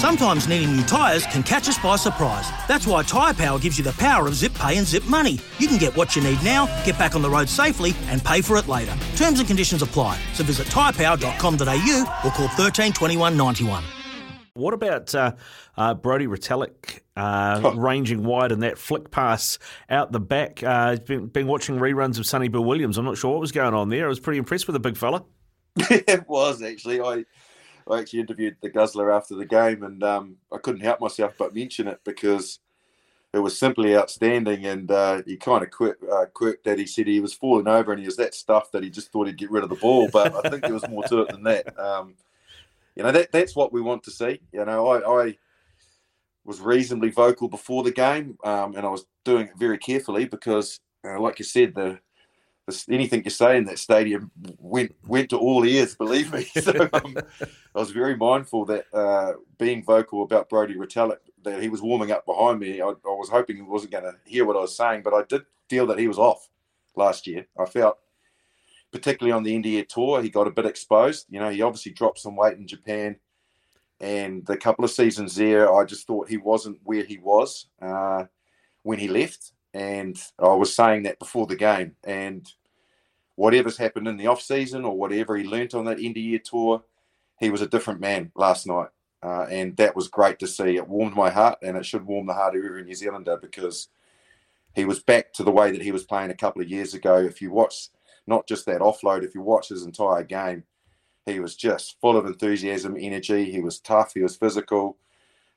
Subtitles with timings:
[0.00, 2.48] Sometimes needing new tyres can catch us by surprise.
[2.66, 5.38] That's why Tyre Power gives you the power of zip pay and zip money.
[5.58, 8.40] You can get what you need now, get back on the road safely, and pay
[8.40, 8.96] for it later.
[9.16, 10.18] Terms and conditions apply.
[10.32, 13.84] So visit tyrepower.com.au or call 13 21 91.
[14.54, 15.32] What about uh,
[15.76, 19.58] uh, Brodie Retallick uh, ranging wide and that flick pass
[19.90, 20.62] out the back?
[20.62, 22.96] Uh, been, been watching reruns of Sonny Bill Williams.
[22.96, 24.06] I'm not sure what was going on there.
[24.06, 25.26] I was pretty impressed with the big fella.
[25.76, 27.02] it was actually.
[27.02, 27.26] I
[27.90, 31.54] I actually interviewed the Guzzler after the game, and um, I couldn't help myself but
[31.54, 32.60] mention it because
[33.32, 34.66] it was simply outstanding.
[34.66, 37.92] And uh, he kind of quirked, uh, quirked that he said he was falling over
[37.92, 40.08] and he was that stuff that he just thought he'd get rid of the ball.
[40.12, 41.78] But I think there was more to it than that.
[41.78, 42.14] Um,
[42.96, 44.40] you know, that that's what we want to see.
[44.52, 45.38] You know, I, I
[46.44, 50.80] was reasonably vocal before the game, um, and I was doing it very carefully because,
[51.04, 51.98] uh, like you said, the
[52.88, 55.94] anything you say in that stadium went went to all ears.
[55.94, 56.46] Believe me.
[56.60, 57.16] So um,
[57.74, 62.10] I was very mindful that uh, being vocal about Brodie Retallick, that he was warming
[62.10, 62.80] up behind me.
[62.80, 65.22] I, I was hoping he wasn't going to hear what I was saying, but I
[65.28, 66.48] did feel that he was off
[66.96, 67.46] last year.
[67.58, 67.98] I felt,
[68.92, 71.26] particularly on the India tour, he got a bit exposed.
[71.30, 73.16] You know, he obviously dropped some weight in Japan.
[74.00, 78.24] And the couple of seasons there, I just thought he wasn't where he was uh,
[78.82, 79.52] when he left.
[79.74, 81.94] And I was saying that before the game.
[82.02, 82.50] And
[83.40, 86.38] whatever's happened in the off season or whatever he learnt on that end of year
[86.38, 86.82] tour,
[87.38, 88.88] he was a different man last night.
[89.22, 90.76] Uh, and that was great to see.
[90.76, 93.88] It warmed my heart, and it should warm the heart of every New Zealander because
[94.74, 97.16] he was back to the way that he was playing a couple of years ago.
[97.16, 97.88] If you watch
[98.26, 100.64] not just that offload, if you watch his entire game,
[101.24, 103.50] he was just full of enthusiasm, energy.
[103.50, 104.12] He was tough.
[104.12, 104.98] He was physical.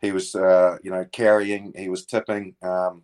[0.00, 1.72] He was, uh, you know, carrying.
[1.76, 2.54] He was tipping.
[2.62, 3.02] Um,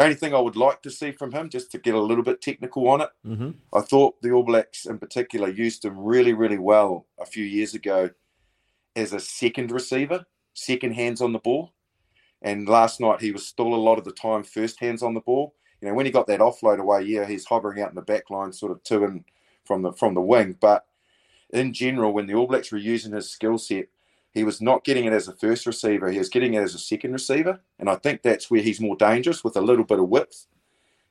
[0.00, 2.24] the only thing I would like to see from him, just to get a little
[2.24, 3.50] bit technical on it, mm-hmm.
[3.74, 7.74] I thought the All Blacks in particular used him really, really well a few years
[7.74, 8.08] ago
[8.96, 11.74] as a second receiver, second hands on the ball.
[12.40, 15.20] And last night he was still a lot of the time first hands on the
[15.20, 15.54] ball.
[15.82, 18.30] You know, when he got that offload away, yeah, he's hovering out in the back
[18.30, 19.24] line, sort of to and
[19.66, 20.56] from the from the wing.
[20.58, 20.86] But
[21.50, 23.88] in general, when the All Blacks were using his skill set,
[24.32, 26.10] he was not getting it as a first receiver.
[26.10, 27.60] He was getting it as a second receiver.
[27.78, 30.46] And I think that's where he's more dangerous with a little bit of width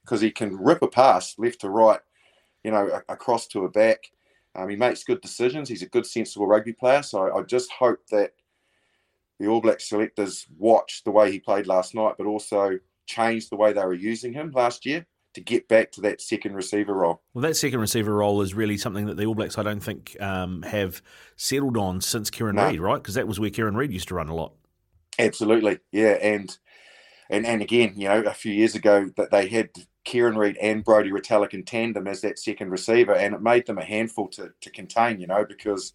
[0.04, 2.00] because he can rip a pass left to right,
[2.64, 4.12] you know, across to a back.
[4.56, 5.68] Um, he makes good decisions.
[5.70, 7.04] He's a good, sensible rugby player.
[7.04, 8.32] So I just hope that
[9.40, 13.56] the All Black selectors watch the way he played last night, but also change the
[13.56, 15.06] way they were using him last year
[15.40, 17.22] to get back to that second receiver role.
[17.34, 20.16] Well, that second receiver role is really something that the All Blacks, I don't think,
[20.20, 21.02] um, have
[21.36, 22.68] settled on since Kieran no.
[22.68, 22.98] Read, right?
[22.98, 24.54] Because that was where Kieran Read used to run a lot.
[25.18, 26.58] Absolutely, yeah, and
[27.30, 29.70] and and again, you know, a few years ago that they had
[30.04, 33.78] Kieran Read and Brodie Retallick in tandem as that second receiver, and it made them
[33.78, 35.94] a handful to to contain, you know, because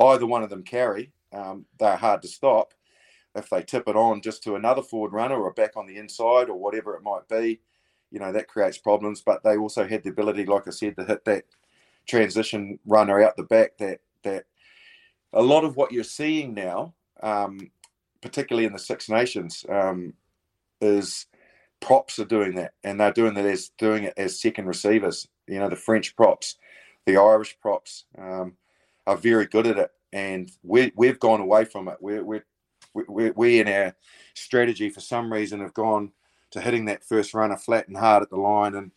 [0.00, 2.74] either one of them carry, um, they're hard to stop.
[3.36, 6.48] If they tip it on just to another forward runner or back on the inside
[6.48, 7.60] or whatever it might be,
[8.14, 9.20] you know that creates problems.
[9.20, 11.44] But they also had the ability, like I said, to hit that
[12.06, 13.76] transition runner out the back.
[13.78, 14.44] That that
[15.32, 16.94] a lot of what you're seeing now,
[17.24, 17.72] um,
[18.22, 20.14] particularly in the Six Nations, um,
[20.80, 21.26] is
[21.80, 25.26] props are doing that, and they're doing that as doing it as second receivers.
[25.48, 26.56] You know, the French props,
[27.06, 28.54] the Irish props um,
[29.08, 31.96] are very good at it, and we we've gone away from it.
[32.00, 32.44] We're we're
[32.94, 33.96] we, we in our
[34.34, 36.12] strategy for some reason have gone
[36.54, 38.92] to hitting that first runner flat and hard at the line, and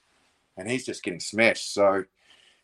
[0.58, 1.74] and he's just getting smashed.
[1.74, 2.06] So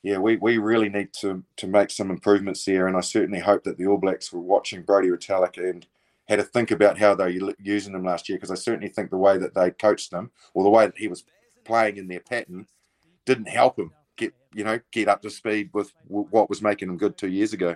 [0.04, 3.64] yeah, we, we really need to to make some improvements there, and I certainly hope
[3.64, 5.86] that the All Blacks were watching Brodie Retallick and
[6.28, 9.10] had to think about how they were using him last year because I certainly think
[9.10, 11.24] the way that they coached him or the way that he was
[11.66, 12.68] playing in their pattern
[13.26, 16.98] didn't help him get you know get up to speed with what was making him
[16.98, 17.76] good two years ago.